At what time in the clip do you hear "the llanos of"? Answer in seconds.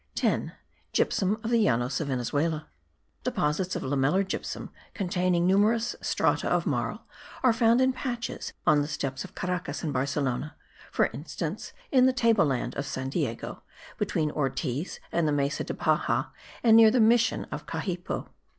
1.51-2.07